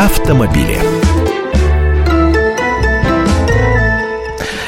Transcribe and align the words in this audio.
автомобили. 0.00 0.78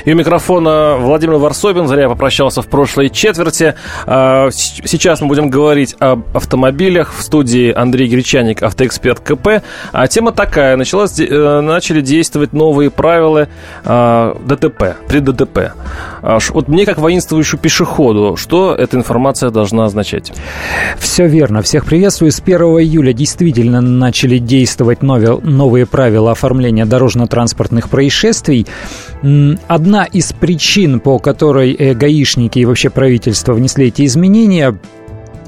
И 0.04 0.12
у 0.12 0.16
микрофона 0.16 0.96
Владимир 0.98 1.36
Варсобин. 1.36 1.86
Зря 1.88 2.02
я 2.02 2.08
попрощался 2.08 2.60
в 2.60 2.66
прошлой 2.66 3.08
четверти. 3.08 3.74
А, 4.04 4.50
сейчас 4.50 5.22
мы 5.22 5.28
будем 5.28 5.48
говорить 5.48 5.96
об 6.00 6.36
автомобилях. 6.36 7.14
В 7.14 7.22
студии 7.22 7.72
Андрей 7.72 8.08
Гречаник, 8.08 8.62
автоэксперт 8.62 9.20
КП. 9.20 9.62
А 9.92 10.06
тема 10.08 10.32
такая. 10.32 10.76
Началось, 10.76 11.18
э, 11.18 11.60
начали 11.60 12.02
действовать 12.02 12.52
новые 12.52 12.90
правила 12.90 13.48
а, 13.84 14.36
ДТП, 14.44 14.96
при 15.08 15.20
ДТП. 15.20 15.72
А, 16.22 16.38
вот 16.50 16.68
мне, 16.68 16.86
как 16.86 16.98
воинствующему 16.98 17.60
пешеходу, 17.60 18.36
что 18.36 18.74
эта 18.74 18.96
информация 18.96 19.50
должна 19.50 19.86
означать? 19.86 20.32
Все 20.98 21.26
верно. 21.26 21.62
Всех 21.62 21.84
приветствую. 21.84 22.30
С 22.30 22.40
1 22.40 22.60
июля 22.60 23.12
действительно 23.12 23.80
начали 23.80 24.38
действовать 24.38 25.02
новые 25.02 25.86
правила 25.86 26.30
оформления 26.30 26.86
дорожно-транспортных 26.86 27.90
происшествий. 27.90 28.66
Одна 29.66 30.04
из 30.04 30.32
причин, 30.32 31.00
по 31.00 31.18
которой 31.18 31.72
э, 31.72 31.94
гаишники 31.94 32.60
и 32.60 32.64
вообще 32.64 32.90
правительство 32.90 33.52
внесли 33.52 33.88
эти 33.88 34.06
изменения, 34.06 34.78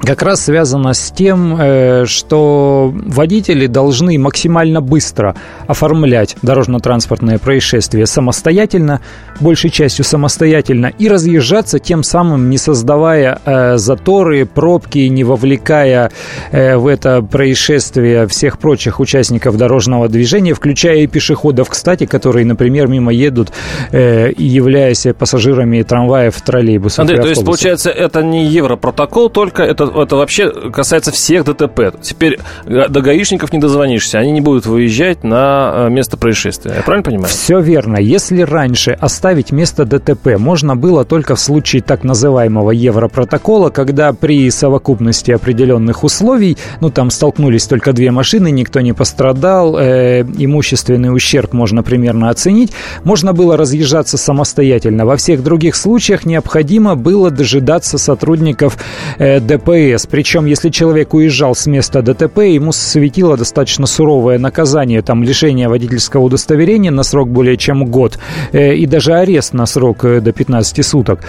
как 0.04 0.22
раз 0.22 0.44
связано 0.44 0.92
с 0.92 1.10
тем, 1.10 1.56
э, 1.58 2.04
что 2.06 2.92
водители 2.94 3.66
должны 3.66 4.18
максимально 4.18 4.80
быстро 4.80 5.34
оформлять 5.66 6.36
дорожно-транспортные 6.42 7.38
происшествия 7.38 8.06
самостоятельно, 8.06 9.00
большей 9.40 9.70
частью 9.70 10.04
самостоятельно, 10.04 10.86
и 10.86 11.08
разъезжаться 11.08 11.78
тем 11.78 12.02
самым, 12.02 12.50
не 12.50 12.58
создавая 12.58 13.40
э, 13.44 13.76
заторы, 13.76 14.46
пробки, 14.46 14.98
не 14.98 15.24
вовлекая 15.24 16.10
э, 16.50 16.76
в 16.76 16.86
это 16.86 17.22
происшествие 17.22 18.26
всех 18.26 18.58
прочих 18.58 19.00
участников 19.00 19.56
дорожного 19.56 20.08
движения, 20.08 20.54
включая 20.54 20.98
и 20.98 21.06
пешеходов, 21.06 21.70
кстати, 21.70 22.06
которые, 22.06 22.44
например, 22.44 22.88
мимо 22.88 23.12
едут, 23.12 23.52
являясь 23.92 25.06
пассажирами 25.18 25.82
трамваев, 25.82 26.40
троллейбусов. 26.40 27.00
Андрей, 27.00 27.20
то 27.20 27.28
есть, 27.28 27.44
получается, 27.44 27.90
это 27.90 28.22
не 28.22 28.46
европротокол, 28.46 29.30
только 29.30 29.62
это 29.62 29.86
это 29.94 30.16
вообще 30.16 30.50
касается 30.70 31.12
всех 31.12 31.44
ДТП. 31.44 31.92
Теперь 32.00 32.38
до 32.66 33.00
гаишников 33.00 33.52
не 33.52 33.58
дозвонишься, 33.58 34.18
они 34.18 34.32
не 34.32 34.40
будут 34.40 34.66
выезжать 34.66 35.24
на 35.24 35.72
э, 35.74 35.90
место 35.90 36.16
происшествия. 36.16 36.74
Я 36.76 36.82
правильно 36.82 37.04
понимаю? 37.04 37.28
Все 37.28 37.60
верно. 37.60 37.96
Если 37.96 38.42
раньше 38.42 38.92
оставить 38.92 39.52
место 39.52 39.84
ДТП 39.84 40.38
можно 40.38 40.76
было 40.76 41.04
только 41.04 41.36
в 41.36 41.40
случае 41.40 41.82
так 41.82 42.04
называемого 42.04 42.70
Европротокола, 42.70 43.70
когда 43.70 44.12
при 44.12 44.50
совокупности 44.50 45.30
определенных 45.30 46.04
условий, 46.04 46.56
ну 46.80 46.90
там 46.90 47.10
столкнулись 47.10 47.66
только 47.66 47.92
две 47.92 48.10
машины, 48.10 48.50
никто 48.50 48.80
не 48.80 48.92
пострадал, 48.92 49.76
э, 49.78 50.22
имущественный 50.22 51.14
ущерб 51.14 51.52
можно 51.52 51.82
примерно 51.82 52.30
оценить, 52.30 52.72
можно 53.04 53.32
было 53.32 53.56
разъезжаться 53.56 54.16
самостоятельно. 54.16 55.06
Во 55.06 55.16
всех 55.16 55.42
других 55.42 55.76
случаях 55.76 56.24
необходимо 56.24 56.94
было 56.96 57.30
дожидаться 57.30 57.98
сотрудников 57.98 58.78
э, 59.18 59.40
ДПС 59.40 59.83
ДПС. 59.84 60.06
Причем, 60.06 60.46
если 60.46 60.70
человек 60.70 61.14
уезжал 61.14 61.54
с 61.54 61.66
места 61.66 62.02
ДТП, 62.02 62.38
ему 62.40 62.72
светило 62.72 63.36
достаточно 63.36 63.86
суровое 63.86 64.38
наказание, 64.38 65.02
там 65.02 65.22
лишение 65.22 65.68
водительского 65.68 66.22
удостоверения 66.22 66.90
на 66.90 67.02
срок 67.02 67.28
более 67.28 67.56
чем 67.56 67.84
год 67.86 68.18
э, 68.52 68.74
и 68.74 68.86
даже 68.86 69.14
арест 69.14 69.52
на 69.54 69.66
срок 69.66 70.04
э, 70.04 70.20
до 70.20 70.32
15 70.32 70.84
суток, 70.84 71.20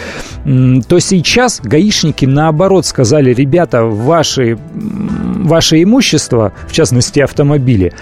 то 0.44 1.00
сейчас 1.00 1.60
гаишники 1.64 2.26
наоборот 2.26 2.86
сказали, 2.86 3.34
ребята, 3.34 3.84
ваши, 3.84 4.58
ваше 4.74 5.84
имущество, 5.84 6.54
в 6.68 6.72
частности 6.72 7.20
автомобили, 7.20 7.94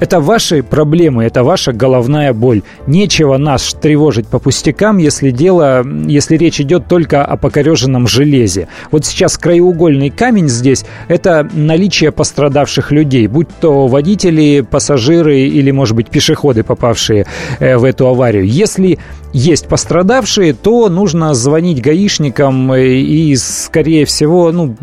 это 0.00 0.20
ваши 0.20 0.62
проблемы, 0.62 1.24
это 1.24 1.42
ваша 1.44 1.72
головная 1.72 2.32
боль. 2.32 2.62
Нечего 2.86 3.36
нас 3.36 3.74
тревожить 3.80 4.26
по 4.26 4.38
пустякам, 4.38 4.98
если 4.98 5.30
дело, 5.30 5.84
если 6.06 6.36
речь 6.36 6.60
идет 6.60 6.86
только 6.88 7.24
о 7.24 7.36
покореженном 7.36 8.06
железе. 8.06 8.68
Вот 8.90 9.04
сейчас 9.04 9.38
краеугольный 9.38 10.10
камень 10.10 10.48
здесь– 10.48 10.84
это 11.08 11.48
наличие 11.52 12.12
пострадавших 12.12 12.92
людей, 12.92 13.26
будь 13.26 13.48
то 13.60 13.86
водители, 13.86 14.66
пассажиры 14.68 15.40
или, 15.40 15.70
может 15.70 15.96
быть, 15.96 16.08
пешеходы, 16.08 16.62
попавшие 16.62 17.26
э, 17.58 17.76
в 17.76 17.84
эту 17.84 18.06
аварию. 18.08 18.46
Если 18.46 18.98
есть 19.32 19.68
пострадавшие, 19.68 20.54
то 20.54 20.88
нужно 20.88 21.34
звонить 21.34 21.82
гаишникам 21.82 22.74
и, 22.74 23.34
скорее 23.36 24.04
всего, 24.04 24.52
ну, 24.52 24.74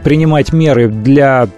принимать 0.00 0.52
меры 0.52 0.88
для 0.88 1.48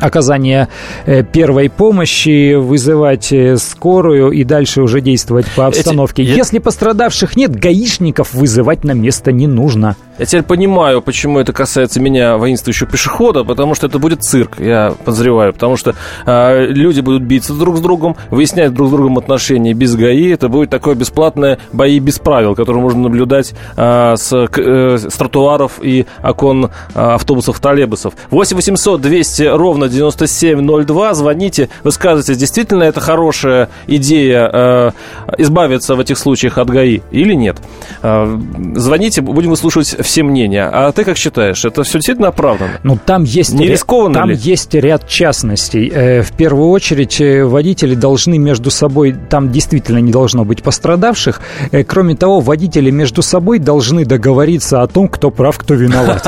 оказания 0.00 0.68
э, 1.06 1.22
первой 1.22 1.70
помощи, 1.70 2.54
вызывать 2.54 3.32
э, 3.32 3.56
скорую 3.56 4.30
и 4.30 4.44
дальше 4.44 4.82
уже 4.82 5.00
действовать 5.00 5.46
по 5.54 5.66
обстановке. 5.66 6.22
Эти... 6.22 6.30
Если 6.30 6.58
пострадавших 6.58 7.36
нет, 7.36 7.54
гаишников 7.54 8.34
вызывать 8.34 8.84
на 8.84 8.92
место 8.92 9.32
не 9.32 9.46
нужно. 9.46 9.96
Я 10.18 10.26
теперь 10.26 10.42
понимаю, 10.42 11.00
почему 11.00 11.38
это 11.38 11.52
касается 11.52 12.00
меня, 12.00 12.38
воинствующего 12.38 12.90
пешехода, 12.90 13.44
потому 13.44 13.76
что 13.76 13.86
это 13.86 14.00
будет 14.00 14.24
цирк, 14.24 14.58
я 14.58 14.92
подозреваю, 15.04 15.52
потому 15.52 15.76
что 15.76 15.94
э, 16.26 16.66
люди 16.66 17.00
будут 17.00 17.22
биться 17.22 17.54
друг 17.54 17.76
с 17.76 17.80
другом, 17.80 18.16
выяснять 18.30 18.74
друг 18.74 18.88
с 18.88 18.90
другом 18.90 19.16
отношения 19.18 19.74
без 19.74 19.94
ГАИ, 19.94 20.32
это 20.32 20.48
будет 20.48 20.70
такое 20.70 20.96
бесплатное 20.96 21.58
бои 21.72 22.00
без 22.00 22.18
правил, 22.18 22.56
которое 22.56 22.80
можно 22.80 23.02
наблюдать 23.02 23.54
э, 23.76 24.14
с, 24.16 24.32
э, 24.32 24.98
с 24.98 25.14
тротуаров 25.14 25.74
и 25.80 26.06
окон 26.20 26.64
э, 26.66 26.68
автобусов, 26.94 27.60
троллейбусов. 27.60 28.14
8 28.30 28.56
800 28.56 29.00
200 29.00 29.42
ровно 29.42 29.88
9702, 29.88 31.14
звоните, 31.14 31.68
высказывайтесь, 31.84 32.36
действительно 32.36 32.82
это 32.82 33.00
хорошая 33.00 33.68
идея 33.86 34.50
э, 34.52 34.90
избавиться 35.38 35.94
в 35.94 36.00
этих 36.00 36.18
случаях 36.18 36.58
от 36.58 36.68
ГАИ 36.70 37.02
или 37.12 37.34
нет. 37.34 37.58
Э, 38.02 38.36
звоните, 38.74 39.20
будем 39.20 39.50
выслушивать 39.50 39.94
все 40.08 40.22
мнения. 40.22 40.70
А 40.72 40.90
ты 40.92 41.04
как 41.04 41.18
считаешь, 41.18 41.64
это 41.66 41.82
все 41.82 41.98
действительно 41.98 42.28
оправдано? 42.28 42.80
Ну, 42.82 42.98
там 43.04 43.24
есть... 43.24 43.52
Не 43.52 43.66
рискованно 43.66 44.14
Там 44.14 44.30
ли? 44.30 44.36
есть 44.36 44.72
ряд 44.74 45.06
частностей. 45.06 45.90
Э, 45.94 46.22
в 46.22 46.32
первую 46.32 46.70
очередь, 46.70 47.20
э, 47.20 47.44
водители 47.44 47.94
должны 47.94 48.38
между 48.38 48.70
собой... 48.70 49.14
Там 49.28 49.52
действительно 49.52 49.98
не 49.98 50.10
должно 50.10 50.46
быть 50.46 50.62
пострадавших. 50.62 51.42
Э, 51.72 51.84
кроме 51.84 52.16
того, 52.16 52.40
водители 52.40 52.90
между 52.90 53.20
собой 53.20 53.58
должны 53.58 54.06
договориться 54.06 54.80
о 54.80 54.86
том, 54.86 55.08
кто 55.08 55.30
прав, 55.30 55.58
кто 55.58 55.74
виноват. 55.74 56.26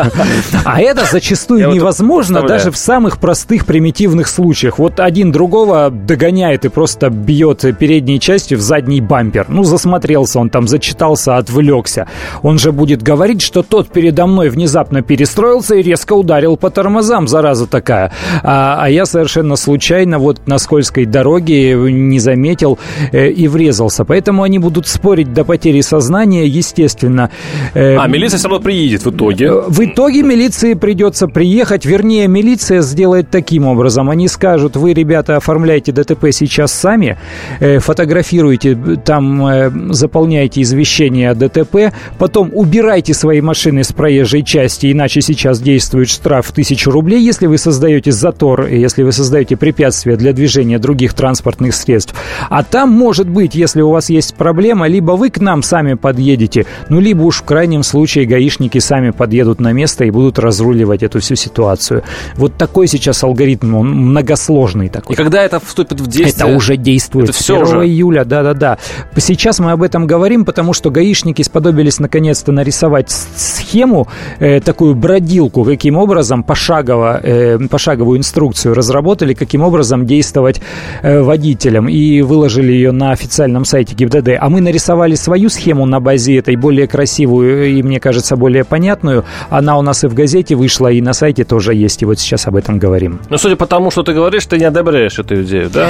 А 0.64 0.80
это 0.80 1.06
зачастую 1.10 1.72
невозможно 1.72 2.42
даже 2.42 2.70
в 2.70 2.76
самых 2.76 3.18
простых 3.18 3.64
примитивных 3.64 4.28
случаях. 4.28 4.78
Вот 4.78 5.00
один 5.00 5.32
другого 5.32 5.90
догоняет 5.90 6.66
и 6.66 6.68
просто 6.68 7.08
бьет 7.08 7.64
передней 7.78 8.20
частью 8.20 8.58
в 8.58 8.60
задний 8.60 9.00
бампер. 9.00 9.46
Ну, 9.48 9.64
засмотрелся 9.64 10.38
он 10.38 10.50
там, 10.50 10.68
зачитался, 10.68 11.38
отвлекся. 11.38 12.06
Он 12.42 12.58
же 12.58 12.72
будет 12.72 13.02
говорить, 13.02 13.40
что 13.40 13.62
тот 13.70 13.88
передо 13.88 14.26
мной 14.26 14.50
внезапно 14.50 15.00
перестроился 15.00 15.76
и 15.76 15.82
резко 15.82 16.12
ударил 16.12 16.56
по 16.56 16.70
тормозам, 16.70 17.28
зараза 17.28 17.66
такая. 17.66 18.12
А, 18.42 18.76
а 18.80 18.90
я 18.90 19.06
совершенно 19.06 19.56
случайно 19.56 20.18
вот 20.18 20.46
на 20.46 20.58
скользкой 20.58 21.06
дороге 21.06 21.74
не 21.74 22.18
заметил 22.18 22.78
э, 23.12 23.30
и 23.30 23.46
врезался. 23.46 24.04
Поэтому 24.04 24.42
они 24.42 24.58
будут 24.58 24.88
спорить 24.88 25.32
до 25.32 25.44
потери 25.44 25.80
сознания, 25.82 26.46
естественно. 26.46 27.30
Э, 27.74 27.96
а 27.96 28.08
милиция 28.08 28.38
все 28.38 28.48
равно 28.48 28.62
приедет 28.62 29.04
в 29.04 29.10
итоге? 29.10 29.46
Э, 29.46 29.62
в 29.68 29.84
итоге 29.84 30.22
милиции 30.22 30.74
придется 30.74 31.28
приехать. 31.28 31.86
Вернее, 31.86 32.26
милиция 32.26 32.82
сделает 32.82 33.30
таким 33.30 33.66
образом. 33.66 34.10
Они 34.10 34.26
скажут, 34.26 34.76
вы, 34.76 34.94
ребята, 34.94 35.36
оформляйте 35.36 35.92
ДТП 35.92 36.26
сейчас 36.32 36.72
сами, 36.72 37.16
э, 37.60 37.78
фотографируйте, 37.78 38.76
там 39.04 39.46
э, 39.46 39.70
заполняйте 39.90 40.62
извещение 40.62 41.30
о 41.30 41.34
ДТП, 41.34 41.94
потом 42.18 42.50
убирайте 42.52 43.14
свои 43.14 43.40
машины 43.40 43.59
машины 43.60 43.84
с 43.84 43.92
проезжей 43.92 44.42
части, 44.42 44.90
иначе 44.90 45.20
сейчас 45.20 45.60
действует 45.60 46.08
штраф 46.08 46.46
в 46.46 46.50
1000 46.52 46.90
рублей, 46.90 47.22
если 47.22 47.46
вы 47.46 47.58
создаете 47.58 48.10
затор, 48.10 48.64
если 48.64 49.02
вы 49.02 49.12
создаете 49.12 49.54
препятствия 49.58 50.16
для 50.16 50.32
движения 50.32 50.78
других 50.78 51.12
транспортных 51.12 51.74
средств. 51.74 52.14
А 52.48 52.64
там, 52.64 52.90
может 52.90 53.28
быть, 53.28 53.54
если 53.54 53.82
у 53.82 53.90
вас 53.90 54.08
есть 54.08 54.34
проблема, 54.34 54.88
либо 54.88 55.12
вы 55.12 55.28
к 55.28 55.40
нам 55.40 55.62
сами 55.62 55.92
подъедете, 55.92 56.64
ну, 56.88 57.00
либо 57.00 57.20
уж 57.20 57.40
в 57.40 57.42
крайнем 57.42 57.82
случае 57.82 58.24
гаишники 58.24 58.78
сами 58.78 59.10
подъедут 59.10 59.60
на 59.60 59.72
место 59.72 60.06
и 60.06 60.10
будут 60.10 60.38
разруливать 60.38 61.02
эту 61.02 61.20
всю 61.20 61.34
ситуацию. 61.34 62.02
Вот 62.36 62.56
такой 62.56 62.86
сейчас 62.86 63.22
алгоритм, 63.22 63.74
он 63.74 63.90
многосложный 63.90 64.88
такой. 64.88 65.12
И 65.12 65.16
когда 65.18 65.42
это 65.42 65.60
вступит 65.60 66.00
в 66.00 66.06
действие? 66.06 66.46
Это 66.46 66.56
уже 66.56 66.78
действует. 66.78 67.28
Это 67.28 67.38
все 67.38 67.56
1 67.56 67.66
уже... 67.66 67.86
июля, 67.86 68.24
да-да-да. 68.24 68.78
Сейчас 69.18 69.58
мы 69.58 69.72
об 69.72 69.82
этом 69.82 70.06
говорим, 70.06 70.46
потому 70.46 70.72
что 70.72 70.88
гаишники 70.88 71.42
сподобились 71.42 71.98
наконец-то 71.98 72.52
нарисовать 72.52 73.10
схему, 73.50 74.08
э, 74.38 74.60
такую 74.60 74.94
бродилку, 74.94 75.64
каким 75.64 75.96
образом 75.96 76.42
пошагово, 76.42 77.20
э, 77.22 77.58
пошаговую 77.68 78.18
инструкцию 78.18 78.74
разработали, 78.74 79.34
каким 79.34 79.62
образом 79.62 80.06
действовать 80.06 80.60
э, 81.02 81.20
водителям, 81.20 81.88
и 81.88 82.22
выложили 82.22 82.72
ее 82.72 82.92
на 82.92 83.12
официальном 83.12 83.64
сайте 83.64 83.94
ГИБДД. 83.94 84.30
А 84.40 84.48
мы 84.48 84.60
нарисовали 84.60 85.14
свою 85.14 85.48
схему 85.48 85.86
на 85.86 86.00
базе 86.00 86.38
этой, 86.38 86.56
более 86.56 86.86
красивую 86.86 87.66
и, 87.66 87.82
мне 87.82 88.00
кажется, 88.00 88.36
более 88.36 88.64
понятную. 88.64 89.24
Она 89.50 89.78
у 89.78 89.82
нас 89.82 90.04
и 90.04 90.06
в 90.06 90.14
газете 90.14 90.54
вышла, 90.54 90.88
и 90.88 91.00
на 91.00 91.12
сайте 91.12 91.44
тоже 91.44 91.74
есть, 91.74 92.02
и 92.02 92.06
вот 92.06 92.18
сейчас 92.18 92.46
об 92.46 92.56
этом 92.56 92.78
говорим. 92.78 93.20
Но 93.28 93.38
судя 93.38 93.56
по 93.56 93.66
тому, 93.66 93.90
что 93.90 94.02
ты 94.02 94.12
говоришь, 94.12 94.46
ты 94.46 94.58
не 94.58 94.64
одобряешь 94.64 95.18
эту 95.18 95.42
идею, 95.42 95.70
да? 95.70 95.88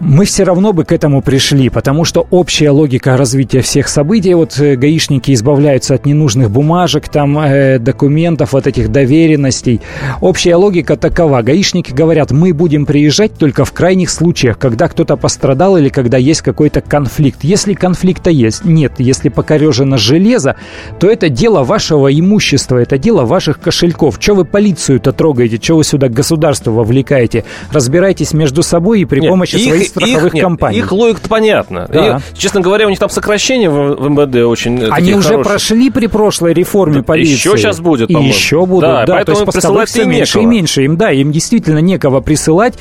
Мы 0.00 0.24
все 0.24 0.44
равно 0.44 0.72
бы 0.72 0.84
к 0.84 0.92
этому 0.92 1.22
пришли, 1.22 1.68
потому 1.70 2.04
что 2.04 2.26
общая 2.30 2.70
логика 2.70 3.16
развития 3.16 3.60
всех 3.60 3.88
событий, 3.88 4.34
вот 4.34 4.58
э, 4.60 4.76
гаишники 4.76 5.32
избавляются 5.32 5.94
от 5.94 6.06
ненужных 6.06 6.50
бумажек, 6.50 7.08
там, 7.08 7.38
э, 7.38 7.78
документов, 7.78 8.52
вот 8.52 8.66
этих 8.66 8.90
доверенностей. 8.90 9.80
Общая 10.20 10.54
логика 10.54 10.96
такова. 10.96 11.42
Гаишники 11.42 11.92
говорят, 11.92 12.30
мы 12.30 12.54
будем 12.54 12.86
приезжать 12.86 13.34
только 13.34 13.64
в 13.64 13.72
крайних 13.72 14.10
случаях, 14.10 14.58
когда 14.58 14.88
кто-то 14.88 15.16
пострадал 15.16 15.76
или 15.76 15.88
когда 15.88 16.16
есть 16.16 16.42
какой-то 16.42 16.80
конфликт. 16.80 17.42
Если 17.42 17.74
конфликта 17.74 18.30
есть, 18.30 18.64
нет, 18.64 18.92
если 18.98 19.28
покорежено 19.28 19.96
железо, 19.96 20.56
то 21.00 21.08
это 21.10 21.28
дело 21.28 21.64
вашего 21.64 22.12
имущества, 22.12 22.78
это 22.78 22.98
дело 22.98 23.24
ваших 23.24 23.60
кошельков. 23.60 24.18
Что 24.20 24.34
вы 24.34 24.44
полицию-то 24.44 25.12
трогаете, 25.12 25.58
что 25.60 25.76
вы 25.76 25.84
сюда 25.84 26.08
государство 26.08 26.70
вовлекаете? 26.70 27.44
Разбирайтесь 27.72 28.32
между 28.32 28.62
собой 28.62 29.00
и 29.00 29.04
при 29.04 29.20
нет, 29.20 29.30
помощи 29.30 29.56
своих 29.56 29.87
страховых 29.88 30.34
их, 30.34 30.42
компаний. 30.42 30.78
Их 30.78 30.92
логика 30.92 31.28
понятна. 31.28 31.88
Да. 31.92 32.20
И, 32.34 32.38
честно 32.38 32.60
говоря, 32.60 32.86
у 32.86 32.90
них 32.90 32.98
там 32.98 33.10
сокращение 33.10 33.70
в, 33.70 33.94
в 33.96 34.08
МВД 34.08 34.46
очень 34.46 34.84
Они 34.90 35.14
уже 35.14 35.28
хорошие. 35.30 35.44
прошли 35.44 35.90
при 35.90 36.06
прошлой 36.06 36.52
реформе 36.52 37.02
полиции. 37.02 37.32
Еще 37.32 37.56
сейчас 37.56 37.80
будет, 37.80 38.08
по-моему. 38.08 38.28
Еще 38.28 38.66
будут, 38.66 38.82
да. 38.82 39.06
да 39.06 39.14
поэтому 39.14 39.36
то 39.36 39.42
есть 39.42 39.52
присылать 39.52 39.88
все 39.88 40.04
меньше 40.04 40.40
и 40.40 40.46
меньше. 40.46 40.84
Им, 40.84 40.96
да, 40.96 41.10
им 41.10 41.32
действительно 41.32 41.78
некого 41.78 42.20
присылать. 42.20 42.74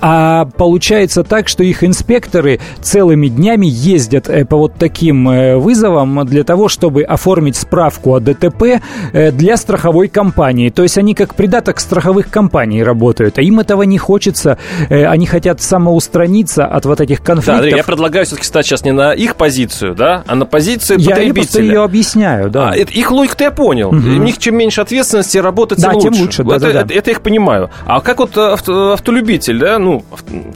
А 0.00 0.46
получается 0.56 1.24
так, 1.24 1.48
что 1.48 1.64
их 1.64 1.84
инспекторы 1.84 2.60
целыми 2.80 3.28
днями 3.28 3.66
ездят 3.66 4.28
э, 4.28 4.44
по 4.44 4.56
вот 4.56 4.74
таким 4.78 5.28
э, 5.28 5.56
вызовам 5.56 6.24
для 6.26 6.44
того, 6.44 6.68
чтобы 6.68 7.02
оформить 7.02 7.56
справку 7.56 8.14
о 8.14 8.20
ДТП 8.20 8.80
э, 9.12 9.30
для 9.32 9.56
страховой 9.56 10.08
компании. 10.08 10.70
То 10.70 10.82
есть 10.82 10.98
они 10.98 11.14
как 11.14 11.34
придаток 11.34 11.80
страховых 11.80 12.30
компаний 12.30 12.82
работают. 12.82 13.38
А 13.38 13.42
им 13.42 13.60
этого 13.60 13.82
не 13.82 13.98
хочется. 13.98 14.58
Они 14.88 15.26
хотят 15.26 15.60
самоустранить 15.60 16.41
отстраниться 16.42 16.66
от 16.66 16.84
вот 16.84 17.00
этих 17.00 17.22
конфликтов. 17.22 17.46
Да, 17.46 17.54
Андрей, 17.56 17.76
я 17.76 17.84
предлагаю 17.84 18.26
все-таки 18.26 18.46
стать 18.46 18.66
сейчас 18.66 18.84
не 18.84 18.92
на 18.92 19.12
их 19.12 19.36
позицию, 19.36 19.94
да, 19.94 20.22
а 20.26 20.34
на 20.34 20.46
позицию 20.46 20.98
я 20.98 21.16
потребителя. 21.16 21.64
Я 21.64 21.72
ее 21.72 21.84
объясняю, 21.84 22.50
да. 22.50 22.70
А, 22.70 22.76
это, 22.76 22.92
их 22.92 23.10
логику 23.10 23.42
я 23.42 23.50
понял. 23.50 23.88
Угу. 23.88 23.96
У 23.96 24.22
них 24.22 24.38
чем 24.38 24.56
меньше 24.56 24.80
ответственности, 24.80 25.38
работать 25.38 25.80
да, 25.80 25.90
тем 25.90 25.96
лучше. 25.96 26.10
Тем 26.10 26.22
лучше 26.22 26.44
да, 26.44 26.56
это, 26.56 26.66
да, 26.66 26.72
да. 26.72 26.80
Это, 26.80 26.94
это 26.94 27.10
их 27.10 27.20
понимаю. 27.20 27.70
А 27.86 28.00
как 28.00 28.18
вот 28.18 28.36
авто, 28.36 28.92
автолюбитель, 28.92 29.58
да, 29.58 29.78
ну, 29.78 30.04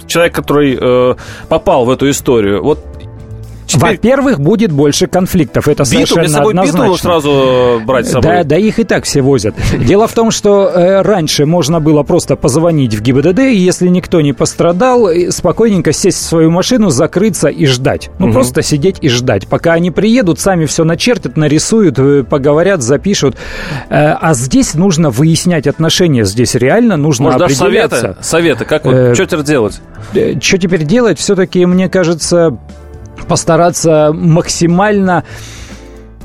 человек, 0.07 0.35
который 0.35 0.79
э, 0.81 1.15
попал 1.49 1.85
в 1.85 1.91
эту 1.91 2.11
историю, 2.11 2.63
вот. 2.63 2.79
Во-первых, 3.77 4.41
будет 4.41 4.73
больше 4.73 5.07
конфликтов. 5.07 5.69
Это 5.69 5.83
биту, 5.85 6.07
совершенно 6.07 6.29
собой 6.29 6.53
однозначно. 6.53 6.85
биту 6.85 6.97
сразу 6.97 7.83
брать 7.85 8.07
с 8.07 8.13
собой? 8.13 8.31
Да, 8.31 8.45
да, 8.45 8.57
их 8.57 8.79
и 8.79 8.85
так 8.85 9.05
все 9.05 9.23
возят. 9.23 9.55
Дело 9.79 10.07
в 10.07 10.13
том, 10.13 10.31
что 10.31 10.69
э, 10.69 11.03
раньше 11.03 11.47
можно 11.47 11.81
было 11.81 12.03
просто 12.03 12.37
позвонить 12.37 12.95
в 12.95 13.03
ГИБДД, 13.03 13.41
и 13.41 13.57
если 13.57 13.89
никто 13.89 14.21
не 14.21 14.33
пострадал, 14.33 15.09
спокойненько 15.31 15.93
сесть 15.93 16.19
в 16.19 16.23
свою 16.23 16.51
машину, 16.51 16.91
закрыться 16.91 17.49
и 17.49 17.67
ждать. 17.67 18.11
Ну, 18.19 18.27
угу. 18.27 18.35
просто 18.35 18.63
сидеть 18.63 18.99
и 19.01 19.09
ждать. 19.09 19.47
Пока 19.47 19.73
они 19.73 19.91
приедут, 19.91 20.41
сами 20.41 20.67
все 20.67 20.85
начертят, 20.85 21.37
нарисуют, 21.37 21.99
э, 21.99 22.25
поговорят, 22.25 22.83
запишут. 22.83 23.37
Э, 23.89 24.13
а 24.21 24.35
здесь 24.35 24.75
нужно 24.75 25.11
выяснять 25.11 25.67
отношения. 25.67 26.25
Здесь 26.25 26.55
реально 26.55 26.97
нужно 26.97 27.27
Может, 27.27 27.43
определяться. 27.43 28.03
Даже 28.03 28.17
советы, 28.21 28.25
советы 28.25 28.65
как 28.65 28.85
вот, 28.85 28.95
э, 28.95 29.15
что 29.15 29.27
теперь 29.27 29.45
делать? 29.45 29.81
Э, 30.15 30.41
что 30.41 30.59
теперь 30.59 30.85
делать? 30.85 31.19
Все-таки, 31.19 31.65
мне 31.67 31.89
кажется, 31.89 32.59
постараться 33.29 34.11
максимально 34.13 35.25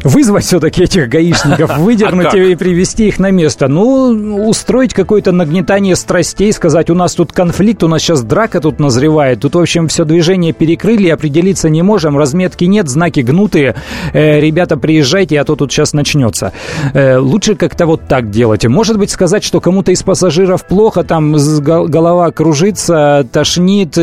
вызвать 0.04 0.46
все-таки 0.46 0.84
этих 0.84 1.10
гаишников, 1.10 1.78
выдернуть 1.80 2.34
а 2.34 2.38
и 2.38 2.56
привести 2.56 3.08
их 3.08 3.20
на 3.20 3.32
место. 3.32 3.68
Ну, 3.68 4.48
устроить 4.48 4.94
какое-то 4.94 5.32
нагнетание 5.32 5.96
страстей, 5.96 6.52
сказать, 6.54 6.90
у 6.90 6.96
нас 6.96 7.16
тут 7.16 7.32
конфликт, 7.32 7.84
у 7.84 7.88
нас 7.88 8.02
сейчас 8.02 8.22
драка 8.24 8.62
тут 8.62 8.80
назревает, 8.80 9.42
тут, 9.42 9.56
в 9.56 9.60
общем, 9.60 9.88
все 9.88 10.06
движение 10.06 10.54
перекрыли, 10.54 11.10
определиться 11.10 11.70
не 11.70 11.82
можем, 11.82 12.18
разметки 12.18 12.66
нет, 12.66 12.90
знаки 12.90 13.22
гнутые, 13.22 13.76
э, 14.14 14.40
ребята, 14.40 14.78
приезжайте, 14.78 15.40
а 15.40 15.44
то 15.44 15.56
тут 15.56 15.72
сейчас 15.72 15.94
начнется. 15.94 16.54
Э, 16.94 17.18
лучше 17.18 17.56
как-то 17.56 17.86
вот 17.86 18.08
так 18.08 18.30
делать. 18.30 18.66
Может 18.66 18.98
быть, 18.98 19.12
сказать, 19.12 19.44
что 19.44 19.60
кому-то 19.60 19.92
из 19.92 20.04
пассажиров 20.04 20.66
плохо, 20.66 21.04
там 21.04 21.36
голова 21.62 22.32
кружится, 22.32 23.26
тошнит, 23.32 23.98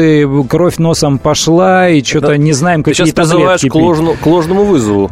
кровь 0.49 0.79
носом 0.79 1.19
пошла, 1.19 1.89
и 1.89 2.03
что-то 2.03 2.37
не 2.37 2.53
знаем, 2.53 2.83
какие 2.83 3.05
Ты 3.05 3.11
сейчас 3.11 3.15
призываешь 3.15 3.61
к, 3.61 3.75
ложну, 3.75 4.15
к 4.15 4.27
ложному 4.27 4.65
вызову. 4.65 5.11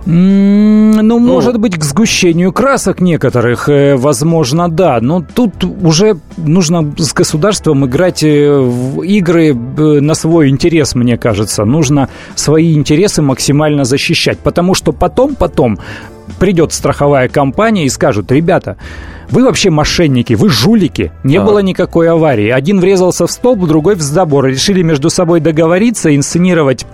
Ну, 1.03 1.19
может 1.19 1.59
быть, 1.59 1.79
к 1.79 1.85
сгущению 1.85 2.53
красок 2.53 3.01
некоторых, 3.01 3.69
э, 3.69 3.97
возможно, 3.97 4.69
да. 4.69 4.99
Но 5.01 5.23
тут 5.23 5.65
уже 5.65 6.19
нужно 6.37 6.95
с 6.99 7.13
государством 7.13 7.87
играть 7.87 8.23
э, 8.23 8.53
в 8.53 9.03
игры 9.03 9.51
э, 9.51 10.01
на 10.01 10.15
свой 10.15 10.49
интерес, 10.49 10.95
мне 10.95 11.17
кажется. 11.17 11.65
Нужно 11.65 12.09
свои 12.35 12.75
интересы 12.75 13.23
максимально 13.23 13.85
защищать. 13.85 14.39
Потому 14.39 14.75
что 14.75 14.93
потом, 14.93 15.35
потом 15.35 15.79
придет 16.39 16.73
страховая 16.73 17.29
компания 17.29 17.87
и 17.87 17.89
скажут, 17.89 18.31
ребята, 18.33 18.77
вы 19.31 19.45
вообще 19.45 19.71
мошенники, 19.71 20.35
вы 20.35 20.49
жулики. 20.49 21.13
Не 21.25 21.39
а. 21.39 21.45
было 21.45 21.61
никакой 21.61 22.09
аварии. 22.09 22.51
Один 22.51 22.81
врезался 22.81 23.27
в 23.27 23.31
столб, 23.31 23.67
другой 23.67 23.95
в 23.95 24.01
забор. 24.01 24.47
Решили 24.47 24.83
между 24.83 25.11
собой 25.11 25.41
договориться, 25.41 26.15
инсценировать 26.15 26.87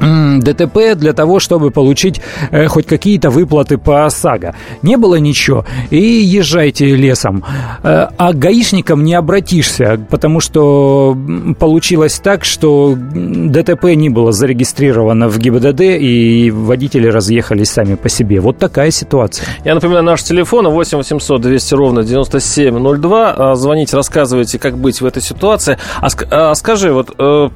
ДТП 0.00 0.94
для 0.96 1.12
того, 1.12 1.38
чтобы 1.40 1.70
получить 1.70 2.20
э, 2.50 2.66
хоть 2.66 2.86
какие-то 2.86 3.30
выплаты 3.30 3.78
по 3.78 4.06
ОСАГО. 4.06 4.54
Не 4.82 4.96
было 4.96 5.16
ничего, 5.16 5.64
и 5.90 6.00
езжайте 6.00 6.94
лесом. 6.96 7.44
Э, 7.82 8.08
а 8.16 8.32
гаишникам 8.32 9.04
не 9.04 9.14
обратишься, 9.14 10.00
потому 10.10 10.40
что 10.40 11.16
получилось 11.58 12.20
так, 12.22 12.44
что 12.44 12.96
ДТП 12.96 13.94
не 13.94 14.08
было 14.08 14.32
зарегистрировано 14.32 15.28
в 15.28 15.38
ГИБДД, 15.38 15.80
и 15.80 16.50
водители 16.50 17.06
разъехались 17.06 17.70
сами 17.70 17.94
по 17.94 18.08
себе. 18.08 18.40
Вот 18.40 18.58
такая 18.58 18.90
ситуация. 18.90 19.46
Я 19.64 19.74
напоминаю, 19.74 20.04
наш 20.04 20.22
телефон 20.22 20.68
8 20.68 20.98
800 20.98 21.40
200 21.40 21.74
ровно 21.74 22.02
9702. 22.02 23.34
А, 23.36 23.54
звоните, 23.54 23.96
рассказывайте, 23.96 24.58
как 24.58 24.78
быть 24.78 25.00
в 25.00 25.06
этой 25.06 25.22
ситуации. 25.22 25.78
А, 26.00 26.08
а 26.30 26.54
скажи, 26.54 26.92
вот 26.92 27.14
э, 27.18 27.48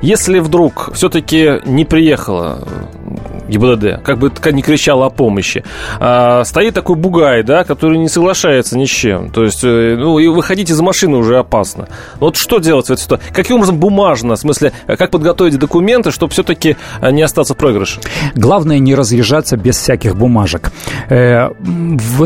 если 0.00 0.38
вдруг 0.38 0.90
все-таки 0.94 1.60
не 1.64 1.84
приехала 1.84 2.66
ГИБДД, 3.48 4.02
как 4.02 4.18
бы 4.18 4.30
не 4.52 4.62
кричала 4.62 5.06
о 5.06 5.10
помощи. 5.10 5.64
А, 6.00 6.44
стоит 6.44 6.74
такой 6.74 6.96
бугай, 6.96 7.42
да, 7.42 7.64
который 7.64 7.98
не 7.98 8.08
соглашается 8.08 8.78
ни 8.78 8.84
с 8.84 8.90
чем. 8.90 9.30
То 9.30 9.44
есть, 9.44 9.64
э, 9.64 9.96
ну, 9.98 10.18
и 10.18 10.28
выходить 10.28 10.70
из 10.70 10.80
машины 10.80 11.16
уже 11.16 11.38
опасно. 11.38 11.88
Вот 12.20 12.36
что 12.36 12.58
делать 12.58 12.86
в 12.86 12.90
этой 12.90 13.02
ситуации? 13.02 13.24
Каким 13.32 13.56
образом 13.56 13.78
бумажно, 13.78 14.36
в 14.36 14.38
смысле, 14.38 14.72
как 14.86 15.10
подготовить 15.10 15.58
документы, 15.58 16.10
чтобы 16.10 16.32
все-таки 16.32 16.76
э, 17.00 17.10
не 17.10 17.22
остаться 17.22 17.54
в 17.54 17.56
проигрыше? 17.56 18.00
Главное 18.34 18.78
не 18.78 18.94
разъезжаться 18.94 19.56
без 19.56 19.76
всяких 19.76 20.16
бумажек. 20.16 20.72
Э, 21.08 21.50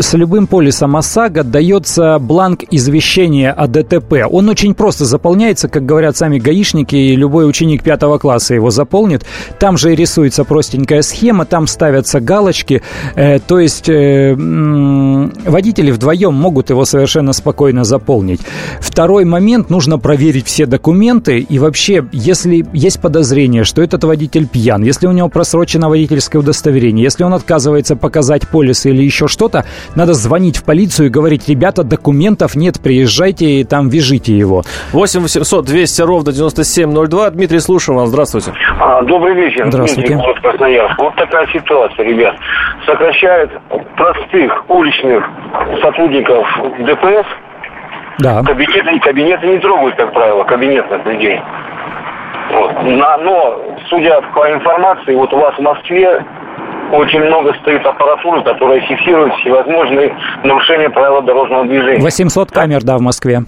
с 0.00 0.14
любым 0.14 0.46
полисом 0.46 0.96
ОСАГО 0.96 1.44
дается 1.44 2.18
бланк 2.18 2.64
извещения 2.70 3.52
о 3.52 3.66
ДТП. 3.66 4.26
Он 4.30 4.48
очень 4.48 4.74
просто 4.74 5.04
заполняется, 5.04 5.68
как 5.68 5.84
говорят 5.84 6.16
сами 6.16 6.38
гаишники, 6.38 6.96
и 6.96 7.16
любой 7.16 7.48
ученик 7.48 7.82
пятого 7.82 8.18
класса 8.18 8.54
его 8.54 8.70
заполнит. 8.70 9.24
Там 9.58 9.76
же 9.76 9.92
и 9.92 9.96
рисуется 9.96 10.44
простенькая 10.76 11.02
схема, 11.02 11.44
там 11.46 11.66
ставятся 11.66 12.20
галочки, 12.20 12.82
э, 13.14 13.38
то 13.38 13.58
есть 13.58 13.88
э, 13.88 14.34
водители 14.36 15.90
вдвоем 15.90 16.34
могут 16.34 16.70
его 16.70 16.84
совершенно 16.84 17.32
спокойно 17.32 17.84
заполнить. 17.84 18.40
Второй 18.80 19.24
момент, 19.24 19.70
нужно 19.70 19.98
проверить 19.98 20.46
все 20.46 20.66
документы, 20.66 21.38
и 21.38 21.58
вообще, 21.58 22.04
если 22.12 22.66
есть 22.72 23.00
подозрение, 23.00 23.64
что 23.64 23.82
этот 23.82 24.04
водитель 24.04 24.46
пьян, 24.46 24.82
если 24.82 25.06
у 25.06 25.12
него 25.12 25.28
просрочено 25.28 25.88
водительское 25.88 26.40
удостоверение, 26.40 27.04
если 27.04 27.24
он 27.24 27.32
отказывается 27.32 27.96
показать 27.96 28.46
полис 28.48 28.86
или 28.86 29.02
еще 29.02 29.28
что-то, 29.28 29.64
надо 29.94 30.12
звонить 30.12 30.58
в 30.58 30.64
полицию 30.64 31.06
и 31.06 31.10
говорить, 31.10 31.48
ребята, 31.48 31.84
документов 31.84 32.54
нет, 32.54 32.80
приезжайте 32.82 33.60
и 33.60 33.64
там 33.64 33.88
вяжите 33.88 34.36
его. 34.36 34.62
8 34.92 35.20
800 35.20 35.64
200 35.64 36.02
ровно 36.02 36.32
9702. 36.32 37.30
Дмитрий, 37.30 37.60
слушаю 37.60 37.96
вас. 37.96 38.08
Здравствуйте. 38.10 38.52
А, 38.78 39.02
добрый 39.02 39.34
вечер. 39.34 39.66
Здравствуйте. 39.68 40.14
Дмитрий, 40.14 40.26
Красноярск. 40.66 40.98
Вот 40.98 41.14
такая 41.16 41.46
ситуация, 41.48 42.04
ребят. 42.04 42.36
Сокращают 42.84 43.50
простых 43.96 44.64
уличных 44.68 45.28
сотрудников 45.80 46.46
ДПС. 46.80 47.26
Да. 48.18 48.42
Кабинеты, 48.42 48.98
кабинеты 49.00 49.46
не 49.46 49.58
трогают, 49.58 49.94
как 49.96 50.12
правило, 50.12 50.44
кабинетных 50.44 51.04
людей. 51.06 51.40
Вот. 52.52 52.82
Но, 52.82 53.60
судя 53.88 54.20
по 54.34 54.50
информации, 54.50 55.14
вот 55.14 55.32
у 55.32 55.38
вас 55.38 55.54
в 55.56 55.60
Москве 55.60 56.24
очень 56.92 57.22
много 57.24 57.52
стоит 57.54 57.84
аппаратуры, 57.84 58.42
которая 58.42 58.80
фиксирует 58.80 59.34
всевозможные 59.34 60.16
нарушения 60.44 60.88
правил 60.88 61.20
дорожного 61.22 61.64
движения. 61.64 62.00
800 62.00 62.50
камер, 62.50 62.82
да, 62.82 62.96
в 62.96 63.02
Москве. 63.02 63.42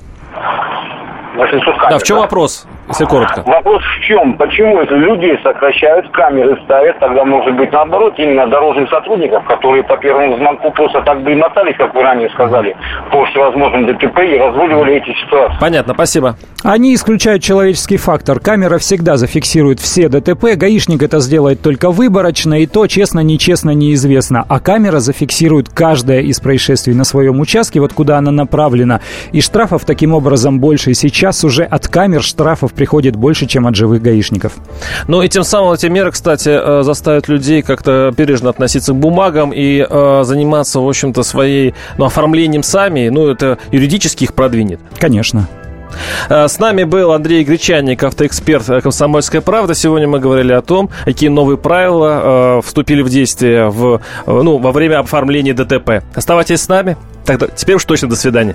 800 1.37 1.65
камер. 1.65 1.91
Да, 1.91 1.99
в 1.99 2.03
чем 2.03 2.19
вопрос, 2.19 2.67
если 2.89 3.05
коротко? 3.05 3.43
Вопрос 3.47 3.83
в 3.83 4.01
чем? 4.05 4.35
Почему 4.37 4.81
это 4.81 4.95
людей 4.95 5.39
сокращают, 5.43 6.11
камеры 6.11 6.59
ставят, 6.65 6.99
тогда 6.99 7.25
может 7.25 7.57
быть 7.57 7.73
наоборот, 7.73 8.15
именно 8.19 8.47
дорожных 8.47 8.89
сотрудников, 8.91 9.45
которые 9.45 9.83
по 9.85 9.97
первому 9.97 10.37
звонку 10.37 10.71
просто 10.73 11.03
так 11.03 11.23
бы 11.23 11.33
и 11.33 11.35
мотались, 11.35 11.77
как 11.77 11.95
вы 11.95 12.03
ранее 12.03 12.31
сказали, 12.31 12.77
по 13.11 13.25
всевозможным 13.27 13.87
ДТП 13.87 14.19
и 14.21 14.39
разруливали 14.39 14.97
эти 14.97 15.13
ситуации. 15.25 15.57
Понятно, 15.61 15.95
спасибо. 15.95 16.37
Они 16.65 16.95
исключают 16.95 17.43
человеческий 17.43 17.97
фактор. 17.97 18.41
Камера 18.41 18.79
всегда 18.79 19.17
зафиксирует 19.17 19.81
все 19.81 20.09
ДТП. 20.09 20.57
Гаишник 20.57 21.03
это 21.03 21.21
сделает 21.21 21.63
только 21.63 21.91
выборочно, 21.91 22.61
и 22.61 22.67
то 22.67 22.87
честно, 22.87 23.21
нечестно, 23.21 23.71
неизвестно. 23.71 24.45
А 24.49 24.61
камера 24.61 24.99
зафиксирует 24.99 25.69
каждое 25.69 26.21
из 26.21 26.41
происшествий 26.41 26.95
на 26.95 27.05
своем 27.05 27.41
участке, 27.41 27.81
вот 27.81 27.93
куда 27.93 28.19
она 28.19 28.31
направлена. 28.31 29.01
И 29.33 29.41
штрафов 29.41 29.85
таким 29.85 30.15
образом 30.15 30.59
больше. 30.61 30.91
И 30.91 30.95
сейчас 30.95 31.45
уже 31.45 31.65
от 31.65 31.87
камер 31.89 32.23
штрафов 32.23 32.73
приходит 32.79 33.17
больше, 33.17 33.47
чем 33.47 33.67
от 33.67 33.75
живых 33.75 34.01
гаишников. 34.01 34.53
Ну 35.09 35.21
и 35.21 35.29
тем 35.29 35.43
самым 35.43 35.73
эти 35.73 35.87
меры, 35.87 36.13
кстати, 36.13 36.49
э, 36.49 36.83
заставят 36.85 37.29
людей 37.29 37.61
как-то 37.63 38.15
бережно 38.17 38.51
относиться 38.51 38.93
к 38.93 38.97
бумагам 38.97 39.53
и 39.53 39.85
э, 39.87 40.23
заниматься, 40.25 40.79
в 40.79 40.89
общем-то, 40.89 41.25
своей 41.25 41.75
ну, 41.99 42.05
оформлением 42.05 42.63
сами. 42.63 43.09
Ну, 43.09 43.27
это 43.27 43.59
юридически 43.73 44.25
их 44.25 44.33
продвинет. 44.33 44.79
Конечно. 44.97 45.49
Э, 46.29 46.47
С 46.47 46.61
нами 46.61 46.85
был 46.85 47.13
Андрей 47.13 47.43
Гречанник, 47.43 48.05
автоэксперт 48.05 48.83
«Комсомольская 48.83 49.41
правда». 49.41 49.75
Сегодня 49.75 50.07
мы 50.07 50.21
говорили 50.21 50.53
о 50.53 50.63
том, 50.63 50.89
какие 51.05 51.31
новые 51.31 51.59
правила 51.59 52.59
э, 52.59 52.63
вступили 52.65 53.03
в 53.03 53.09
действие 53.09 53.71
в, 53.71 54.01
ну, 54.27 54.59
во 54.59 54.71
время 54.71 55.01
оформления 55.01 55.53
ДТП. 55.53 56.05
Оставайтесь 56.15 56.61
с 56.61 56.69
нами. 56.69 56.97
Тогда 57.25 57.49
теперь 57.49 57.75
уж 57.75 57.85
точно 57.85 58.09
до 58.09 58.17
свидания. 58.17 58.55